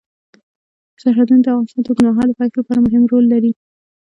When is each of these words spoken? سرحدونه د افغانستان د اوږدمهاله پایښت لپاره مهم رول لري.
سرحدونه 1.01 1.41
د 1.43 1.47
افغانستان 1.51 1.81
د 1.83 1.87
اوږدمهاله 1.89 2.37
پایښت 2.39 2.55
لپاره 2.57 2.83
مهم 2.85 3.03
رول 3.11 3.25
لري. 3.33 3.51